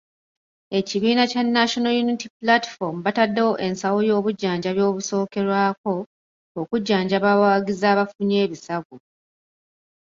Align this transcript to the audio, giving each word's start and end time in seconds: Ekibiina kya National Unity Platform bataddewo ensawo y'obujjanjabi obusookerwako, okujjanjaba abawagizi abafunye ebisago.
Ekibiina 0.77 1.23
kya 1.31 1.41
National 1.57 1.93
Unity 2.03 2.27
Platform 2.41 2.95
bataddewo 3.05 3.53
ensawo 3.67 3.99
y'obujjanjabi 4.07 4.81
obusookerwako, 4.89 5.93
okujjanjaba 6.59 7.27
abawagizi 7.33 7.85
abafunye 7.91 8.37
ebisago. 8.45 8.95